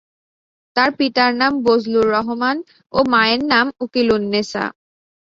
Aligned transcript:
তার 0.75 0.89
পিতার 0.97 1.31
নাম 1.35 1.53
বজলুর 1.65 2.07
রহমান 2.15 2.57
ও 2.93 2.99
মায়ের 3.11 3.41
নাম 3.51 3.65
উকিলুন্নেচ্ছা। 3.83 4.63